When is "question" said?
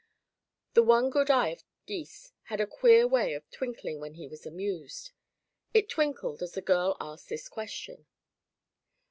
7.47-8.07